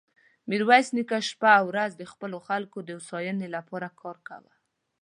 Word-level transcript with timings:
ميرويس 0.49 0.87
نيکه 0.95 1.19
شپه 1.29 1.49
او 1.57 1.65
ورځ 1.71 1.91
د 1.97 2.03
خپلو 2.11 2.37
خلکو 2.47 2.77
د 2.83 2.89
هوساينې 2.97 3.47
له 3.55 3.61
پاره 3.69 3.89
کار 4.01 4.17
کاوه. 4.27 4.53